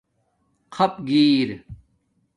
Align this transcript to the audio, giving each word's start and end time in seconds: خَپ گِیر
خَپ 0.75 0.93
گِیر 1.09 1.49